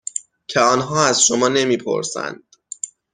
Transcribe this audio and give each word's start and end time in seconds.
که 0.47 0.59
آنها 0.59 1.05
از 1.05 1.25
شما 1.25 1.47
نمی 1.47 1.77
پرسند. 1.77 2.43